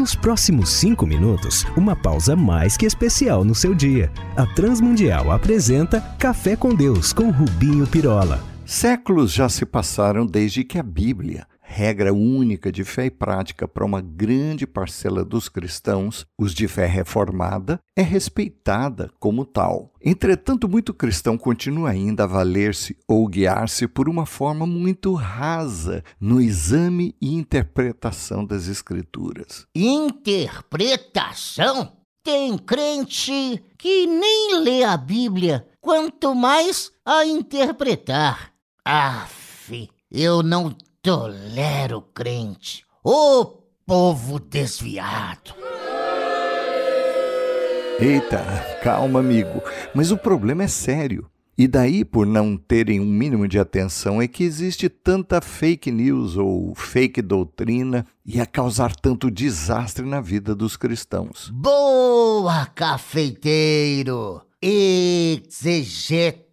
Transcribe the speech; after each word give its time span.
Nos 0.00 0.14
próximos 0.14 0.70
cinco 0.70 1.06
minutos, 1.06 1.66
uma 1.76 1.94
pausa 1.94 2.34
mais 2.34 2.74
que 2.74 2.86
especial 2.86 3.44
no 3.44 3.54
seu 3.54 3.74
dia. 3.74 4.10
A 4.34 4.46
Transmundial 4.46 5.30
apresenta 5.30 6.00
Café 6.18 6.56
com 6.56 6.74
Deus 6.74 7.12
com 7.12 7.30
Rubinho 7.30 7.86
Pirola. 7.86 8.42
Séculos 8.64 9.30
já 9.30 9.46
se 9.50 9.66
passaram 9.66 10.24
desde 10.24 10.64
que 10.64 10.78
a 10.78 10.82
Bíblia, 10.82 11.46
regra 11.70 12.12
única 12.12 12.72
de 12.72 12.82
fé 12.82 13.06
e 13.06 13.10
prática 13.10 13.68
para 13.68 13.84
uma 13.84 14.00
grande 14.00 14.66
parcela 14.66 15.24
dos 15.24 15.48
cristãos, 15.48 16.26
os 16.36 16.52
de 16.52 16.66
fé 16.66 16.84
reformada, 16.84 17.78
é 17.96 18.02
respeitada 18.02 19.08
como 19.20 19.44
tal. 19.44 19.92
Entretanto, 20.04 20.68
muito 20.68 20.92
cristão 20.92 21.38
continua 21.38 21.90
ainda 21.90 22.24
a 22.24 22.26
valer-se 22.26 22.96
ou 23.06 23.28
guiar-se 23.28 23.86
por 23.86 24.08
uma 24.08 24.26
forma 24.26 24.66
muito 24.66 25.14
rasa 25.14 26.02
no 26.20 26.40
exame 26.40 27.14
e 27.22 27.34
interpretação 27.34 28.44
das 28.44 28.66
Escrituras. 28.66 29.64
Interpretação? 29.72 31.92
Tem 32.24 32.58
crente 32.58 33.62
que 33.78 34.06
nem 34.06 34.60
lê 34.60 34.82
a 34.82 34.96
Bíblia, 34.96 35.68
quanto 35.80 36.34
mais 36.34 36.90
a 37.06 37.24
interpretar. 37.24 38.52
Aff, 38.84 39.88
eu 40.10 40.42
não 40.42 40.74
tolero 41.02 42.02
crente. 42.14 42.84
Ô 43.02 43.44
povo 43.86 44.38
desviado. 44.38 45.54
Eita, 47.98 48.44
calma, 48.82 49.20
amigo. 49.20 49.62
Mas 49.94 50.10
o 50.10 50.16
problema 50.16 50.64
é 50.64 50.68
sério. 50.68 51.30
E 51.56 51.66
daí, 51.68 52.04
por 52.04 52.26
não 52.26 52.56
terem 52.56 53.00
um 53.00 53.04
mínimo 53.04 53.46
de 53.46 53.58
atenção, 53.58 54.22
é 54.22 54.28
que 54.28 54.44
existe 54.44 54.88
tanta 54.88 55.42
fake 55.42 55.90
news 55.90 56.36
ou 56.36 56.74
fake 56.74 57.20
doutrina 57.20 58.06
e 58.24 58.40
a 58.40 58.46
causar 58.46 58.94
tanto 58.96 59.30
desastre 59.30 60.06
na 60.06 60.22
vida 60.22 60.54
dos 60.54 60.76
cristãos. 60.76 61.50
Boa, 61.50 62.64
cafeiteiro! 62.66 64.40
Exegeta! 64.62 66.49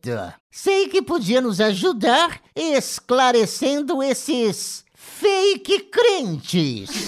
Sei 0.50 0.88
que 0.88 1.02
podia 1.02 1.42
nos 1.42 1.60
ajudar 1.60 2.42
esclarecendo 2.56 4.02
esses 4.02 4.86
fake 4.94 5.90
crentes. 5.92 7.08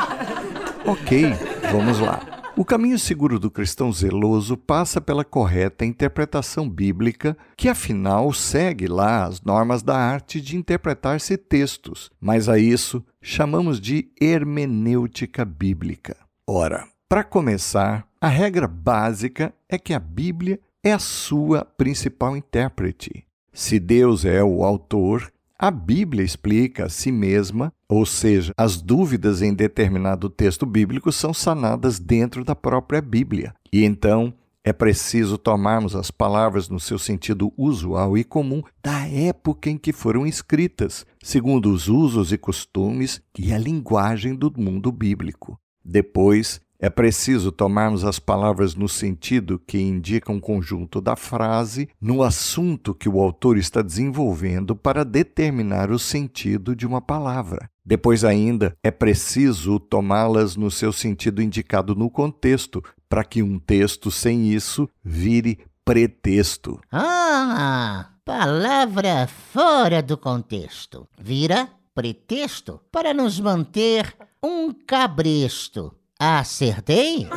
ok, 0.84 1.32
vamos 1.70 2.00
lá. 2.00 2.38
O 2.58 2.64
caminho 2.64 2.98
seguro 2.98 3.38
do 3.38 3.52
cristão 3.52 3.92
zeloso 3.92 4.56
passa 4.56 5.00
pela 5.00 5.24
correta 5.24 5.84
interpretação 5.84 6.68
bíblica, 6.68 7.36
que 7.56 7.68
afinal 7.68 8.32
segue 8.32 8.88
lá 8.88 9.26
as 9.26 9.40
normas 9.40 9.80
da 9.80 9.96
arte 9.96 10.40
de 10.40 10.56
interpretar-se 10.56 11.36
textos, 11.36 12.10
mas 12.20 12.48
a 12.48 12.58
isso 12.58 13.04
chamamos 13.22 13.80
de 13.80 14.10
hermenêutica 14.20 15.44
bíblica. 15.44 16.16
Ora, 16.44 16.84
para 17.08 17.22
começar, 17.22 18.04
a 18.20 18.26
regra 18.26 18.66
básica 18.66 19.54
é 19.68 19.78
que 19.78 19.94
a 19.94 20.00
Bíblia 20.00 20.58
é 20.82 20.92
a 20.92 20.98
sua 20.98 21.64
principal 21.64 22.36
intérprete. 22.36 23.24
Se 23.52 23.78
Deus 23.78 24.24
é 24.24 24.42
o 24.42 24.62
autor, 24.62 25.32
a 25.58 25.70
Bíblia 25.70 26.24
explica 26.24 26.86
a 26.86 26.88
si 26.88 27.10
mesma, 27.10 27.72
ou 27.88 28.06
seja, 28.06 28.52
as 28.56 28.80
dúvidas 28.80 29.42
em 29.42 29.52
determinado 29.52 30.30
texto 30.30 30.64
bíblico 30.64 31.10
são 31.10 31.34
sanadas 31.34 31.98
dentro 31.98 32.44
da 32.44 32.54
própria 32.54 33.02
Bíblia. 33.02 33.52
E 33.72 33.84
então 33.84 34.32
é 34.62 34.72
preciso 34.72 35.36
tomarmos 35.36 35.96
as 35.96 36.10
palavras 36.10 36.68
no 36.68 36.78
seu 36.78 36.98
sentido 36.98 37.52
usual 37.56 38.16
e 38.16 38.22
comum 38.22 38.62
da 38.82 39.08
época 39.08 39.70
em 39.70 39.78
que 39.78 39.92
foram 39.92 40.26
escritas, 40.26 41.04
segundo 41.22 41.72
os 41.72 41.88
usos 41.88 42.32
e 42.32 42.38
costumes 42.38 43.20
e 43.36 43.52
a 43.52 43.58
linguagem 43.58 44.34
do 44.34 44.52
mundo 44.56 44.92
bíblico. 44.92 45.58
Depois, 45.84 46.60
é 46.80 46.88
preciso 46.88 47.50
tomarmos 47.50 48.04
as 48.04 48.20
palavras 48.20 48.76
no 48.76 48.88
sentido 48.88 49.60
que 49.66 49.78
indica 49.78 50.30
um 50.30 50.38
conjunto 50.38 51.00
da 51.00 51.16
frase 51.16 51.88
no 52.00 52.22
assunto 52.22 52.94
que 52.94 53.08
o 53.08 53.20
autor 53.20 53.58
está 53.58 53.82
desenvolvendo 53.82 54.76
para 54.76 55.04
determinar 55.04 55.90
o 55.90 55.98
sentido 55.98 56.76
de 56.76 56.86
uma 56.86 57.00
palavra. 57.00 57.68
Depois 57.84 58.22
ainda, 58.22 58.76
é 58.82 58.92
preciso 58.92 59.80
tomá-las 59.80 60.54
no 60.54 60.70
seu 60.70 60.92
sentido 60.92 61.42
indicado 61.42 61.96
no 61.96 62.08
contexto, 62.08 62.84
para 63.08 63.24
que 63.24 63.42
um 63.42 63.58
texto 63.58 64.10
sem 64.10 64.48
isso 64.48 64.88
vire 65.02 65.58
pretexto. 65.84 66.78
Ah, 66.92 68.10
palavra 68.24 69.26
fora 69.26 70.02
do 70.02 70.16
contexto. 70.16 71.08
Vira 71.18 71.68
pretexto 71.94 72.78
para 72.92 73.12
nos 73.14 73.40
manter 73.40 74.14
um 74.42 74.72
cabresto 74.72 75.97
Acertei? 76.20 77.28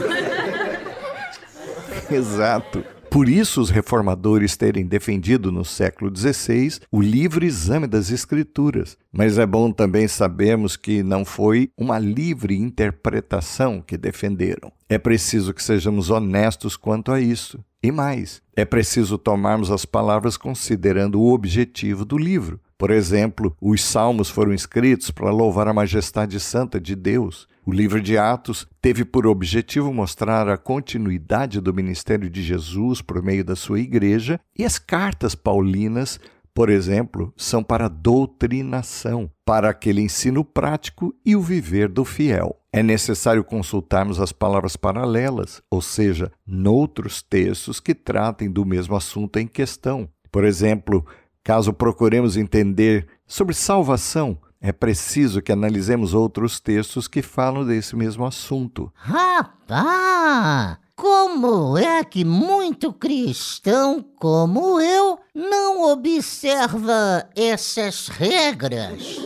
Exato. 2.10 2.84
Por 3.12 3.30
isso, 3.30 3.62
os 3.62 3.70
reformadores 3.70 4.58
terem 4.58 4.88
defendido 4.88 5.52
no 5.52 5.64
século 5.64 6.12
XVI 6.16 6.80
o 6.92 7.00
livre 7.00 7.46
exame 7.46 7.86
das 7.86 8.10
Escrituras. 8.10 8.98
Mas 9.12 9.38
é 9.38 9.46
bom 9.46 9.72
também 9.72 10.08
sabermos 10.08 10.76
que 10.76 11.04
não 11.04 11.24
foi 11.24 11.70
uma 11.78 12.00
livre 12.00 12.58
interpretação 12.58 13.82
que 13.82 13.98
defenderam. 13.98 14.72
É 14.90 14.98
preciso 14.98 15.54
que 15.54 15.62
sejamos 15.62 16.10
honestos 16.10 16.76
quanto 16.76 17.12
a 17.12 17.22
isso. 17.22 17.64
E 17.84 17.92
mais, 17.92 18.42
é 18.56 18.66
preciso 18.66 19.18
tomarmos 19.18 19.70
as 19.70 19.86
palavras 19.86 20.38
considerando 20.38 21.20
o 21.20 21.34
objetivo 21.34 22.04
do 22.04 22.18
livro. 22.18 22.60
Por 22.82 22.90
exemplo, 22.90 23.56
os 23.62 23.84
salmos 23.84 24.28
foram 24.28 24.52
escritos 24.52 25.12
para 25.12 25.30
louvar 25.30 25.68
a 25.68 25.74
majestade 25.74 26.40
santa 26.40 26.82
de 26.82 26.96
Deus. 26.96 27.48
O 27.64 27.72
livro 27.72 28.02
de 28.02 28.18
Atos 28.18 28.68
teve 28.82 29.06
por 29.06 29.28
objetivo 29.28 29.94
mostrar 29.94 30.50
a 30.50 30.58
continuidade 30.58 31.62
do 31.62 31.76
ministério 31.76 32.28
de 32.28 32.42
Jesus 32.42 33.00
por 33.00 33.22
meio 33.22 33.46
da 33.46 33.56
sua 33.56 33.80
igreja, 33.80 34.40
e 34.58 34.66
as 34.66 34.80
cartas 34.80 35.36
paulinas, 35.36 36.20
por 36.56 36.72
exemplo, 36.72 37.32
são 37.38 37.62
para 37.62 37.88
doutrinação, 37.88 39.30
para 39.46 39.70
aquele 39.70 40.02
ensino 40.02 40.44
prático 40.44 41.14
e 41.24 41.36
o 41.36 41.42
viver 41.42 41.88
do 41.88 42.04
fiel. 42.04 42.60
É 42.74 42.82
necessário 42.82 43.44
consultarmos 43.44 44.20
as 44.20 44.32
palavras 44.32 44.76
paralelas, 44.76 45.62
ou 45.70 45.84
seja, 45.84 46.32
noutros 46.48 47.22
textos 47.22 47.80
que 47.80 47.94
tratem 47.94 48.50
do 48.50 48.66
mesmo 48.66 48.96
assunto 48.96 49.38
em 49.38 49.46
questão. 49.46 50.10
Por 50.32 50.46
exemplo, 50.46 51.06
caso 51.44 51.74
procuremos 51.74 52.38
entender 52.38 53.08
sobre 53.26 53.54
salvação, 53.54 54.38
é 54.60 54.72
preciso 54.72 55.42
que 55.42 55.52
analisemos 55.52 56.14
outros 56.14 56.60
textos 56.60 57.08
que 57.08 57.24
falam 57.24 57.66
desse 57.66 57.96
mesmo 57.96 58.26
assunto. 58.26 58.92
Rapaz! 58.96 60.78
Como 60.96 61.76
é 61.80 62.04
que 62.04 62.24
muito 62.24 62.94
cristão 62.94 64.06
como 64.20 64.80
eu 64.80 65.18
não 65.34 65.92
observa 65.92 67.28
essas 67.36 68.08
regras? 68.08 69.18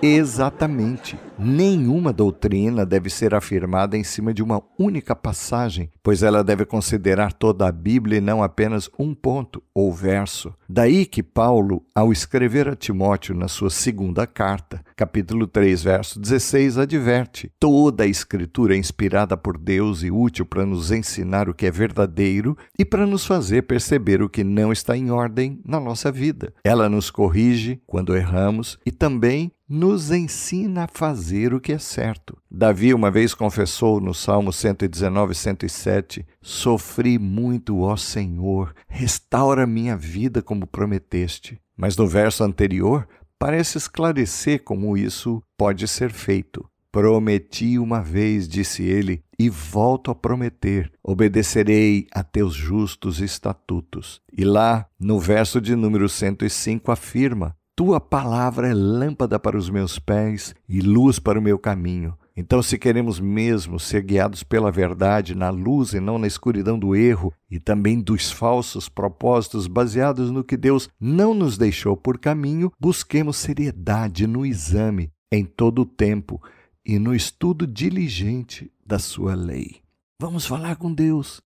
Exatamente. 0.00 1.18
Nenhuma 1.42 2.12
doutrina 2.12 2.84
deve 2.84 3.08
ser 3.08 3.34
afirmada 3.34 3.96
em 3.96 4.04
cima 4.04 4.34
de 4.34 4.42
uma 4.42 4.62
única 4.78 5.16
passagem, 5.16 5.90
pois 6.02 6.22
ela 6.22 6.44
deve 6.44 6.66
considerar 6.66 7.32
toda 7.32 7.66
a 7.66 7.72
Bíblia 7.72 8.18
e 8.18 8.20
não 8.20 8.42
apenas 8.42 8.90
um 8.98 9.14
ponto 9.14 9.62
ou 9.74 9.90
verso. 9.90 10.52
Daí 10.68 11.06
que 11.06 11.22
Paulo, 11.22 11.82
ao 11.94 12.12
escrever 12.12 12.68
a 12.68 12.76
Timóteo 12.76 13.34
na 13.34 13.48
sua 13.48 13.70
segunda 13.70 14.26
carta, 14.26 14.84
capítulo 14.94 15.46
3, 15.46 15.82
verso 15.82 16.20
16, 16.20 16.76
adverte: 16.76 17.50
toda 17.58 18.04
a 18.04 18.06
Escritura 18.06 18.74
é 18.74 18.78
inspirada 18.78 19.34
por 19.34 19.56
Deus 19.56 20.02
e 20.02 20.10
útil 20.10 20.44
para 20.44 20.66
nos 20.66 20.92
ensinar 20.92 21.48
o 21.48 21.54
que 21.54 21.64
é 21.64 21.70
verdadeiro 21.70 22.54
e 22.78 22.84
para 22.84 23.06
nos 23.06 23.24
fazer 23.24 23.62
perceber 23.62 24.20
o 24.20 24.28
que 24.28 24.44
não 24.44 24.70
está 24.70 24.94
em 24.94 25.10
ordem 25.10 25.58
na 25.64 25.80
nossa 25.80 26.12
vida. 26.12 26.52
Ela 26.62 26.86
nos 26.86 27.10
corrige 27.10 27.80
quando 27.86 28.14
erramos 28.14 28.78
e 28.84 28.92
também 28.92 29.50
nos 29.70 30.10
ensina 30.10 30.82
a 30.82 30.88
fazer 31.30 31.54
o 31.54 31.60
que 31.60 31.72
é 31.72 31.78
certo. 31.78 32.36
Davi 32.50 32.92
uma 32.92 33.10
vez 33.10 33.34
confessou 33.34 34.00
no 34.00 34.12
Salmo 34.12 34.52
119, 34.52 35.34
107: 35.34 36.26
Sofri 36.42 37.18
muito, 37.18 37.80
ó 37.80 37.96
Senhor, 37.96 38.74
restaura 38.88 39.66
minha 39.66 39.96
vida 39.96 40.42
como 40.42 40.66
prometeste. 40.66 41.60
Mas 41.76 41.96
no 41.96 42.06
verso 42.06 42.42
anterior, 42.42 43.06
parece 43.38 43.78
esclarecer 43.78 44.64
como 44.64 44.96
isso 44.96 45.42
pode 45.56 45.86
ser 45.86 46.10
feito. 46.10 46.68
Prometi 46.92 47.78
uma 47.78 48.02
vez, 48.02 48.48
disse 48.48 48.82
ele, 48.82 49.22
e 49.38 49.48
volto 49.48 50.10
a 50.10 50.14
prometer: 50.14 50.90
obedecerei 51.02 52.08
a 52.12 52.24
teus 52.24 52.54
justos 52.54 53.20
estatutos. 53.20 54.20
E 54.36 54.44
lá, 54.44 54.86
no 54.98 55.20
verso 55.20 55.60
de 55.60 55.76
número 55.76 56.08
105, 56.08 56.90
afirma: 56.90 57.56
tua 57.80 57.98
palavra 57.98 58.68
é 58.68 58.74
lâmpada 58.74 59.40
para 59.40 59.56
os 59.56 59.70
meus 59.70 59.98
pés 59.98 60.54
e 60.68 60.82
luz 60.82 61.18
para 61.18 61.38
o 61.38 61.42
meu 61.42 61.58
caminho. 61.58 62.14
Então, 62.36 62.62
se 62.62 62.78
queremos 62.78 63.18
mesmo 63.18 63.80
ser 63.80 64.02
guiados 64.02 64.42
pela 64.42 64.70
verdade, 64.70 65.34
na 65.34 65.48
luz 65.48 65.94
e 65.94 65.98
não 65.98 66.18
na 66.18 66.26
escuridão 66.26 66.78
do 66.78 66.94
erro 66.94 67.32
e 67.50 67.58
também 67.58 67.98
dos 67.98 68.30
falsos 68.30 68.86
propósitos 68.86 69.66
baseados 69.66 70.30
no 70.30 70.44
que 70.44 70.58
Deus 70.58 70.90
não 71.00 71.32
nos 71.32 71.56
deixou 71.56 71.96
por 71.96 72.18
caminho, 72.18 72.70
busquemos 72.78 73.38
seriedade 73.38 74.26
no 74.26 74.44
exame 74.44 75.10
em 75.32 75.46
todo 75.46 75.80
o 75.80 75.86
tempo, 75.86 76.38
e 76.84 76.98
no 76.98 77.14
estudo 77.14 77.66
diligente 77.66 78.70
da 78.84 78.98
sua 78.98 79.34
lei. 79.34 79.80
Vamos 80.20 80.44
falar 80.44 80.76
com 80.76 80.92
Deus. 80.92 81.40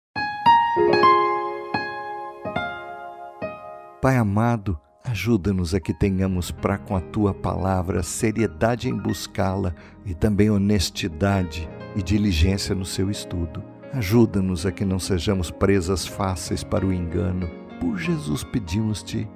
Pai 4.00 4.16
amado, 4.16 4.80
ajuda-nos 5.12 5.74
a 5.74 5.80
que 5.80 5.92
tenhamos 5.92 6.50
para 6.50 6.78
com 6.78 6.96
a 6.96 7.00
tua 7.00 7.34
palavra 7.34 8.02
seriedade 8.02 8.88
em 8.88 8.96
buscá-la 8.96 9.74
e 10.06 10.14
também 10.14 10.50
honestidade 10.50 11.68
e 11.94 12.02
diligência 12.02 12.74
no 12.74 12.86
seu 12.86 13.10
estudo. 13.10 13.62
Ajuda-nos 13.92 14.64
a 14.64 14.72
que 14.72 14.86
não 14.86 14.98
sejamos 14.98 15.50
presas 15.50 16.06
fáceis 16.06 16.64
para 16.64 16.86
o 16.86 16.92
engano. 16.92 17.46
Por 17.78 17.98
Jesus 17.98 18.42
pedimos-te. 18.42 19.28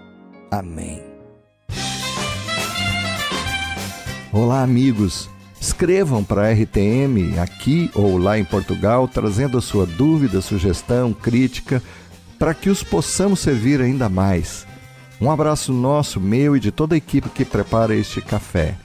Amém. 0.50 1.04
Olá, 4.32 4.62
amigos. 4.62 5.28
Escrevam 5.60 6.24
para 6.24 6.48
a 6.48 6.52
RTM 6.52 7.38
aqui 7.38 7.90
ou 7.94 8.16
lá 8.16 8.38
em 8.38 8.44
Portugal, 8.46 9.06
trazendo 9.06 9.58
a 9.58 9.62
sua 9.62 9.84
dúvida, 9.84 10.40
sugestão, 10.40 11.12
crítica, 11.12 11.82
para 12.38 12.54
que 12.54 12.70
os 12.70 12.82
possamos 12.82 13.40
servir 13.40 13.82
ainda 13.82 14.08
mais. 14.08 14.66
Um 15.20 15.30
abraço 15.30 15.72
nosso, 15.72 16.20
meu 16.20 16.56
e 16.56 16.60
de 16.60 16.70
toda 16.70 16.94
a 16.94 16.98
equipe 16.98 17.28
que 17.30 17.44
prepara 17.44 17.94
este 17.94 18.20
café. 18.20 18.76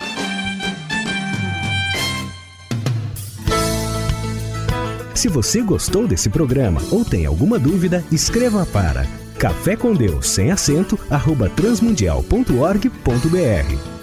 Se 5.14 5.28
você 5.28 5.62
gostou 5.62 6.08
desse 6.08 6.30
programa 6.30 6.82
ou 6.90 7.06
tem 7.06 7.28
alguma 7.28 7.60
dúvida, 7.60 8.04
escreva 8.12 8.66
para 8.66 9.06
café 9.38 9.76
com 9.76 9.94
Deus 9.94 10.30
sem 10.30 10.52
acento 10.52 10.98
arroba 11.10 11.50
transmundial.org.br 11.50 14.01